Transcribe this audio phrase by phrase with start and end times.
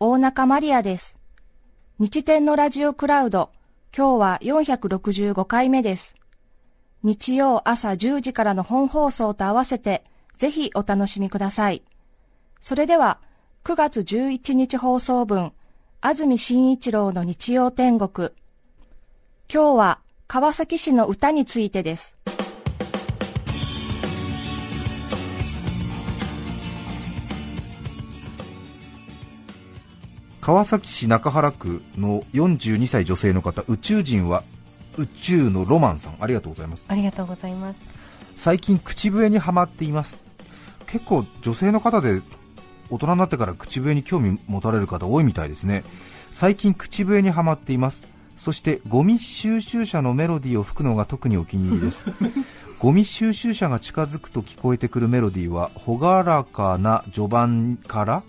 [0.00, 1.16] 大中マリアです。
[1.98, 3.50] 日天のラジオクラウド、
[3.92, 6.14] 今日は465回目です。
[7.02, 10.04] 日曜朝10時からの本放送と合わせて、
[10.36, 11.82] ぜひお楽しみください。
[12.60, 13.18] それでは、
[13.64, 15.52] 9月11日放送分、
[16.00, 18.30] 安住紳一郎の日曜天国。
[19.52, 22.16] 今日は川崎市の歌についてです。
[30.48, 34.44] 川崎市中原区の42歳女性の方宇宙人は
[34.96, 36.16] 宇宙のロマンさん。
[36.20, 36.86] ありがとうございます。
[36.88, 37.80] ありがとうございます。
[38.34, 40.18] 最近口笛にはまっています。
[40.86, 42.22] 結構女性の方で
[42.88, 45.84] 大人になってから口笛に興味持たれる方多いみたいですね。
[46.32, 48.02] 最近口笛にはまっています。
[48.38, 52.06] そしてゴミ収集車のメロディーを吹くのが特にお気に入りです。
[52.80, 58.22] ゴミ収集車が近づくと聞こえてくるメロディーは朗らかな序盤から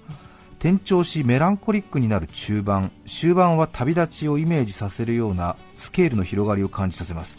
[0.60, 7.38] 転調しメランコリックになる中盤終盤は旅立ちをイメージさせるようなスケールの広がりを感じさせます。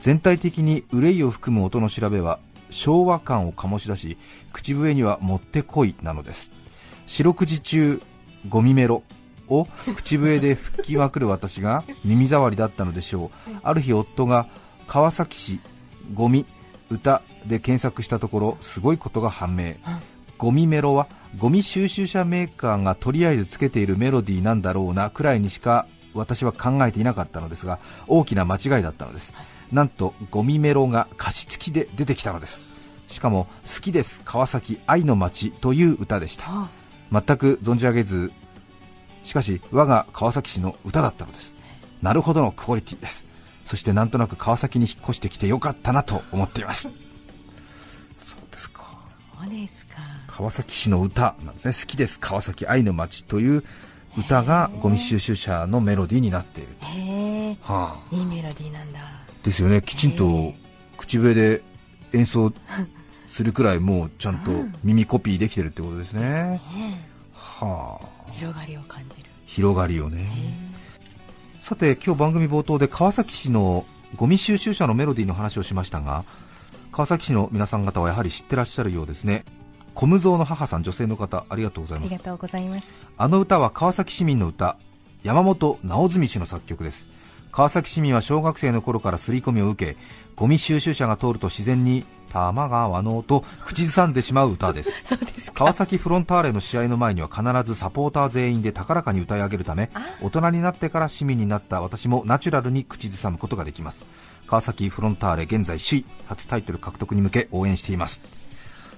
[0.00, 2.38] 全体的に憂いを含む音の調べは
[2.70, 4.18] 昭和感を醸し出し
[4.52, 6.50] 口笛にはもってこいなのです。
[7.06, 8.02] 四六時中
[8.50, 9.02] ゴミメロ
[9.48, 9.66] を
[9.96, 13.50] 口笛で吹きまくる私が耳障りだったのでしょう。
[13.62, 14.46] ある日夫が
[14.86, 15.58] 川崎市
[16.12, 16.44] ゴミ
[16.90, 19.76] 歌で検索したところすごいことが判明。
[20.38, 29.34] ゴミメロはゴミ収集車メーカーがとりあえずつけているメロディーなんだろうなくらいにしか私は考えていなかったのですが大きな間違いだったのです。
[29.72, 32.60] なんとゴミメロが歌詞付きで出てきたのです。
[33.08, 36.68] しかも「好きです川崎愛の街」という歌でした。
[37.12, 38.32] 全く存じ上げず
[39.24, 41.54] しかし我が川崎市の歌だったのです。
[42.00, 43.28] なるほどのクオリティです。
[43.68, 46.88] そしてなんとなく川崎に引っ越してきてよかったなと思っています
[49.40, 49.96] そうですか。
[50.26, 51.74] 川崎市の歌なんですね。
[51.74, 53.64] 好きです川崎愛の街という
[54.16, 58.98] 歌がゴミ収集車のメロディーになっている、へえ、はあ、いいメロディーなんだ。
[59.42, 59.80] ですよね。
[59.82, 60.52] きちんと
[60.96, 61.62] 口笛で
[62.12, 62.52] 演奏
[63.28, 64.50] するくらいもうちゃんと
[64.82, 66.60] 耳コピーできてるってことですね、ね。
[67.34, 68.32] はあ。
[68.32, 69.30] 広がりを感じる。
[69.46, 70.28] 広がりをね。
[71.60, 73.84] さて今日番組冒頭で川崎市の
[74.16, 76.24] ゴミ収集車のメロディーの話をしましたが
[76.92, 79.44] 川崎市の皆さん方はやはり知ってらっしゃるようですね。
[79.94, 82.08] 小無蔵の母さん女性の方ありがとうございます。
[82.08, 82.88] ありがとうございます。
[83.16, 84.76] あの歌は川崎市民の歌
[85.24, 87.08] 山本直純氏の作曲です。
[87.50, 89.96] 川崎市民は小学生の頃から刷り込みを受け
[90.36, 94.92] ゴミ収集車が通ると自然に多摩川のと口ずさんでしまう歌です。
[95.04, 95.64] そうですか。
[95.64, 99.90] 川崎フロンターレの試合の前には必ずサポーター全員で高らかに歌い上げるため
[100.22, 104.04] 大人になってから市民になった私もナチュラルに口ずさむことができます
[104.48, 108.20] 川崎フロンターレ現在首位初タイトル獲得に向け応援しています。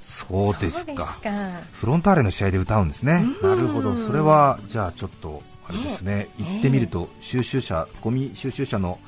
[0.03, 1.19] そうですか。
[1.73, 8.99] フロンターレの試合で歌うんですね、なるほど、それはじゃあちょっとあれですね、行ってみると収集車、ゴミ収集車の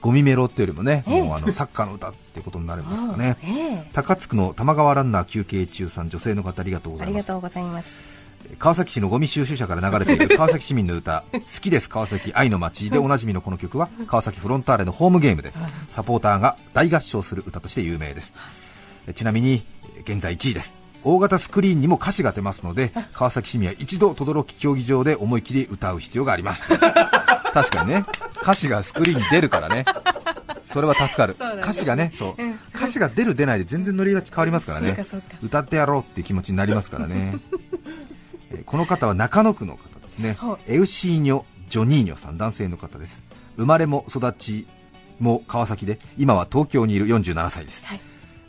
[0.00, 3.36] ゴミメロっていうよりもね、もうあのサッカーの歌っていうことになるんですかね。
[3.44, 3.90] ええ。
[3.92, 8.15] 高津区の玉川ランナー休憩中さん、女性の方ありがとうございます。
[8.58, 12.90] 川崎市のゴミ収集車から流れている川崎市民の歌好きです川崎愛の街。
[12.90, 15.52] でおなじみのこの曲は川崎フロンターレのホームゲームで
[15.88, 18.32] サポーターが大合唱する歌として有名です。
[19.14, 19.64] ちなみに
[20.02, 20.74] 現在1位です。
[21.04, 26.64] 大型スクリーンにも歌詞が出ますので川崎市民は一度轟競技場で思い切り歌う必要があります。
[27.52, 28.04] 確かにね。
[28.42, 29.84] 歌詞がスクリーンに出るからね。
[30.64, 35.06] それは助かる、歌詞がねそう、歌詞が出る出ないで全然ノリが変わりますからね。
[35.42, 37.34] 歌ってやろうっていう気持ちになりますからね。
[37.34, 37.55] えー
[38.66, 40.36] この方は中野区の方ですね。
[40.38, 43.22] は、エウシーニョ・ジョニーニョさん、男性の方です、
[43.56, 44.66] 生まれも育ち
[45.20, 48.00] も川崎で、今は東京にいる47歳です、はい。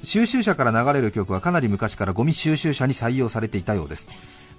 [0.04, 4.10] 収集車から流れる曲はかなり昔からゴミ収集車に採用されていたようです。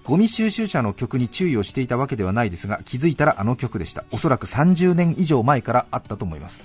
[0.04, 4.04] ゴミ収集車の曲に注意をしていたわけではないですが気づいたらあの曲でした。
[4.10, 6.62] おそらく30年以上前からあったと思います。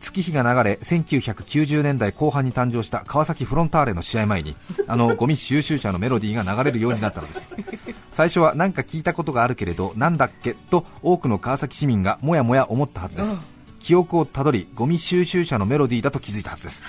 [0.00, 4.56] 月日が流れ1990年代後半に誕生した川崎フロンターレの試合前に
[4.88, 7.48] あのゴミ収集車のメロディーが流れるようになったのです
[8.12, 13.38] 最初は何か聞いたことがあるけれどなんだっけと多くの川崎市民がもやもや思ったはずです。
[13.80, 16.82] 記憶をたどりゴミ収集車のメロディーだと気づいたはずです。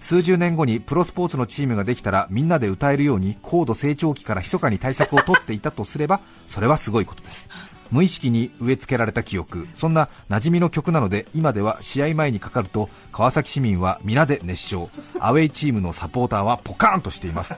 [0.00, 7.48] 数十年後にプロスポーツのチームができたらみんなで歌えるように高度成長期から密かに対策を取っていたとすれば それはすごいことです。
[7.92, 9.68] 無意識に植え付けられた記憶。
[9.74, 14.90] そんな馴染みの曲なので今では試合前にかかると川崎市民は皆で熱唱。
[15.20, 17.54] アウェイチームのサポーターはポカーンとしています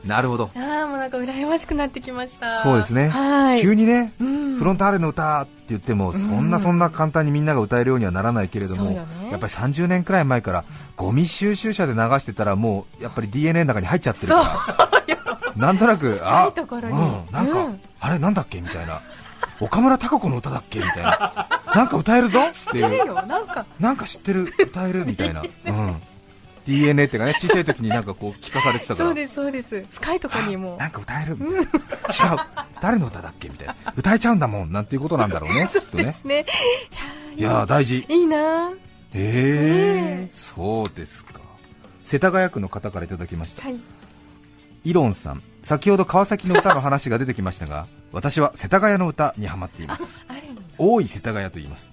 [0.06, 0.50] なるほど。
[0.56, 2.62] ああもうなんか羨ましくなってきました。
[2.62, 3.60] そうですね、はい。
[3.60, 4.56] 急にね、うん。
[4.56, 9.30] フロンターレの歌って言っても、そんなそんな簡単にみんなが歌えるようにはならないけれども、そうよね。
[9.30, 10.64] やっぱり30年くらい前から
[10.96, 14.88] ゴミ収集車で流してたら、もうやっぱり DNA の中に入っちゃってるから、
[15.56, 17.80] なんとなく、 あうん、なんか、うん。
[18.00, 19.00] あれ、なんだっけみたいな、
[19.60, 23.14] 岡村孝子の歌だっけみたいな、なんか歌えるぞっていう、
[23.80, 25.04] なんか知ってる、歌える？
[25.04, 25.42] みたいな。
[25.66, 26.02] うん、
[26.68, 29.08] DNA っていうかね、小さい時になんかこう聞かされてたから。
[29.08, 29.14] そう。
[29.14, 29.82] ですそうです。
[29.90, 30.76] 深いところにも。
[30.76, 31.68] なんか歌えるみたいな、違う、
[32.82, 36.04] 誰の歌だっけみたいな、歌えちゃうんだもんなんていうことなんだろうね、 きっとね。
[36.04, 36.44] ですね
[37.36, 38.70] いやー、大事、いいな
[39.14, 41.40] えー、そうですか、
[42.04, 43.80] 世田谷区の方からいただきました、はい。
[44.84, 50.04] イロンさん、先ほど川崎の歌の話が出てきましたが、 私は世田谷の歌にハマっています。
[50.76, 51.90] 大井世田谷と言います。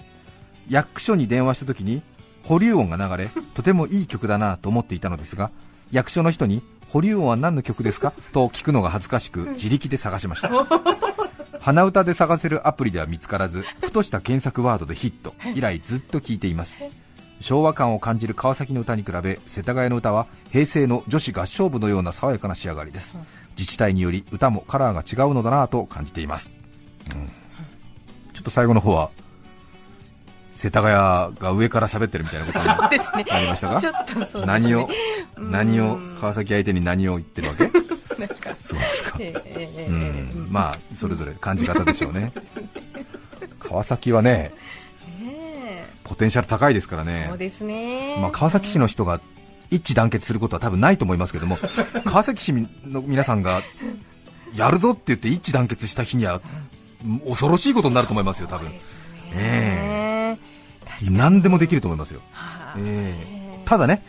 [0.68, 2.02] 役所に電話した時に
[2.46, 5.52] 保留音が流れとてもいい曲だなと思っていたのですが
[5.92, 8.14] 役所の人に保留音は何の曲ですか？
[8.32, 10.50] と聞くのが恥ずかしく自力で探しました。
[11.60, 15.34] 鼻歌で探せるアプリでは見つからずふとした検索ワードでヒット。
[15.56, 16.78] 以来ずっと聴いています。
[17.40, 23.18] 昭和感を感じる川崎の歌に比べ世田谷の歌は平成の女子合唱部のような爽やかな仕上がりです。
[23.58, 26.52] 自治体により歌もカラーが違うのだなと感じています、
[27.14, 27.28] うん。
[28.34, 29.10] ちょっと最後の方は
[30.56, 33.82] 世田谷が上から喋ってるみたいなことになりましたか？
[34.40, 34.46] ね。
[34.46, 34.88] 何を
[35.36, 35.52] うん。
[35.52, 37.66] 何を川崎相手に何を言ってるわけ？
[38.56, 39.18] そうですか。
[39.20, 40.30] ええええうえ。
[40.34, 40.48] えん。
[40.50, 42.32] まあそれぞれ感じ方でしょうね。
[43.60, 44.54] 川崎はね
[45.22, 47.26] ねポテンシャル高いですからえね。
[47.30, 48.18] そうですね。
[48.22, 49.20] まあ、川崎市の人が
[49.72, 51.58] 一致団結することは多分ないと思いますけども
[52.06, 53.62] 川崎市の皆さんが
[54.56, 56.40] やるぞって言って一致団結した日には
[57.28, 58.70] 恐ろしいことになると思いますよ多分。
[58.70, 58.78] ね。
[58.78, 58.86] 確
[59.80, 59.95] かに
[61.12, 63.62] 何でもできると思いますよ、はあええ。
[63.66, 64.04] ただね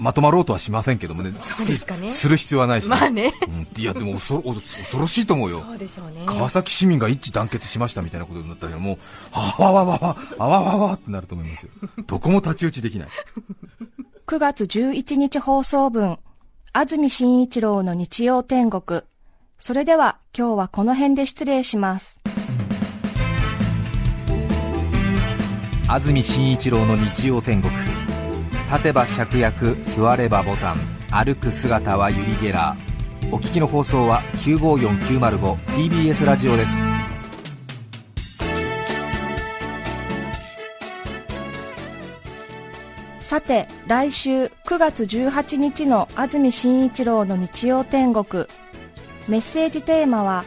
[0.00, 1.30] まとまろうとはしませんけどもね。
[1.30, 2.10] ね。
[2.10, 3.32] する必要はないし、まあね。
[3.46, 3.68] うん。
[3.76, 5.62] いやでも恐ろ恐ろしいと思うよ。
[5.62, 6.22] うね。
[6.24, 8.98] 川崎市民が一致団結しましたみたいなことになったらもう
[9.32, 11.72] あわわわわあわわわってなると思いますよ。
[12.06, 13.08] どこも太刀打ちできない。
[14.26, 16.18] 9月11日放送分、
[16.72, 19.02] 安住紳一郎の日曜天国。
[19.58, 22.19] それでは今日はこの辺で失礼します。
[25.92, 30.76] 安住紳一郎の日曜天国立てば芍薬座ればボタン
[31.10, 36.78] 歩く姿はユリ・ゲラーお聞きの放送は 954905TBS ラジオです
[43.18, 48.46] さて、来週9月18日の安住紳一郎の日曜天国。
[49.28, 50.44] メッセージテーマは、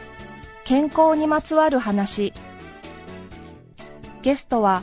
[0.66, 2.34] 健康にまつわる話。
[4.20, 4.82] ゲストは、